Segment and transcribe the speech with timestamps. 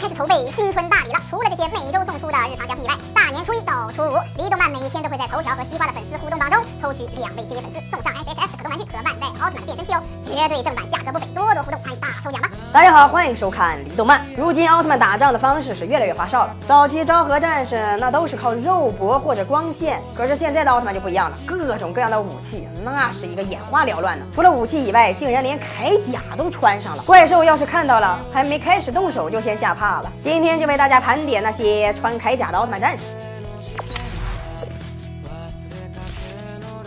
[0.00, 1.20] 开始筹备新春大礼了。
[1.28, 12.39] 除了这些每周送出的日常奖品以外，大年初一到初五，李动漫每天都会在头条和西瓜的粉丝互动榜中抽取两位幸运粉丝，送上 S H F 可动玩具和万代奥特曼变身器哦，绝对正版，价格不菲，多多互动参与大抽奖！
[12.72, 14.24] 大家好，欢迎收看李动漫。
[14.36, 24.24] 如今奥特曼打仗的方式是越来越花哨了，早期昭和战士那都是靠肉搏或者光线，可是现在的奥特曼就不一样了，各种各样的武器，那是一个眼花缭乱的。
[24.32, 27.02] 除了武器以外，竟然连铠甲都穿上了。
[27.02, 30.12] 怪兽要是看到了，还没开始动手就先吓怕了。
[30.22, 33.06] 今天就为大家盘点那些穿铠甲的奥特曼战士。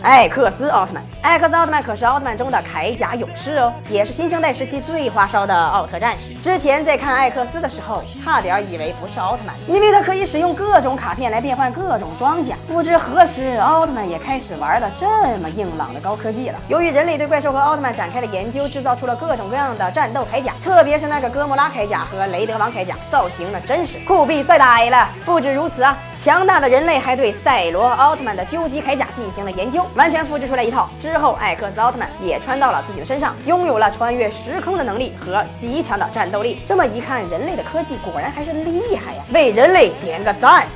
[0.04, 6.34] 艾克斯奥特曼，艾克斯奥特曼可是奥特曼中的铠甲勇士哦，也是新生代时期最花哨的奥特战士。
[6.42, 12.54] 之前在看艾克斯的时候，差点以为不是奥特曼，因为他可以使用各种卡片来变换各种装甲。
[12.68, 15.06] 不知何时，奥特曼也开始玩的这
[15.38, 16.58] 么硬朗的高科技了。
[16.68, 25.08] 由于人类对怪兽和奥特曼展开了研究，制造出了各种各样的战斗铠甲，特别是那个哥莫拉铠甲和雷德王铠甲，造型那真是酷毙帅呆了。
[25.24, 29.86] 不止如此啊， 强大的人类还对赛罗奥特曼的究极铠甲进行了研究。
[29.94, 36.60] 完全复制出来一套之后，艾克斯奥特曼也穿到了自己的身上，拥有了穿越时空的能力和极强的战斗力。
[36.66, 39.22] 这么一看，人类的科技果然还是厉害呀！
[39.32, 40.66] 为人类点个赞。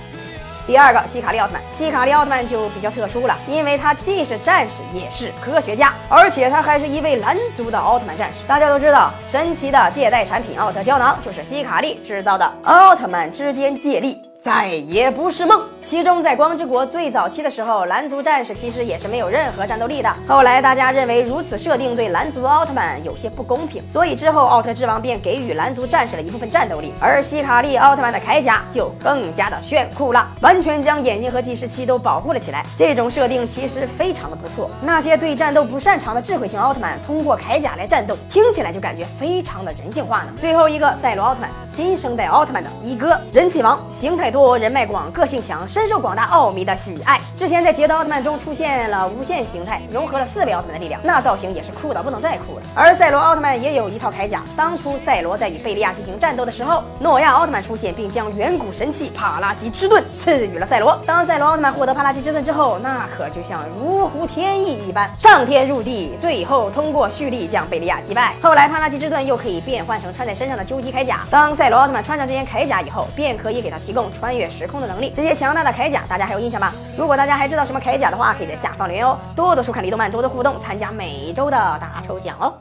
[0.66, 1.62] 第二个，希卡利奥特曼。
[1.72, 8.41] 希卡利奥特曼就比较特殊了，因为他既是战士，也是科学家，而且他还是一位蓝族的奥特曼战士。
[8.47, 15.78] 大家都知道，神奇的借贷产品奥特胶囊就是希卡利制造的，奥特曼之间借力，再也不是梦。
[15.89, 20.17] 其中，在光之国最早期的时候，蓝族战士其实也是没有任何战斗力的。
[20.27, 26.92] 后来，大家认为如此设定对蓝族奥特曼有些不公平，所以之后奥特之王便给予蓝族战士了一部分战斗力。
[27.00, 32.66] 而希卡利奥特曼的铠甲就更加的炫酷了，完全将眼睛和计时器都保护了起来。
[32.77, 34.70] 这种设定其实非常的不错。
[34.83, 40.34] 那些对战斗不擅长的智慧型奥特曼通过铠甲来战斗，听起来就感觉非常的人性化呢。
[40.39, 45.66] 最后一个，赛罗奥特曼，新生代奥特曼的一哥，人气王，形态多，人脉广，个性强。
[45.78, 47.21] 深受广大奥迷的喜爱。
[47.37, 52.62] 之前在捷德奥特曼中出现了无限形态，融合了四位奥特曼的力量，那造型也是酷到不能再酷了。
[52.75, 54.43] 而赛罗奥特曼也有一套铠甲。
[54.56, 61.00] 当初赛罗在与贝利亚进行战斗的时候，诺亚奥特曼出现，并将远古神器帕拉吉之盾赐予了赛罗。
[61.06, 68.34] 当赛罗奥特曼获得帕拉吉之盾之后，那可就像如虎添翼一般，上天入地，最后通过蓄力将贝利亚击败。
[68.43, 71.21] 后来帕拉吉之盾又可以变换成穿在身上的究极铠甲。
[71.31, 75.12] 当赛罗奥特曼穿上这件铠甲以后，便可以给他提供穿越时空的能力。
[75.15, 76.73] 这些强大的铠甲，大家还有印象吧？
[76.97, 79.17] 如果大家还知道什么铠甲的话，可以在下方留言哦。
[79.34, 82.53] 多多收看李动漫，多多互动，参加每周的大抽奖哦。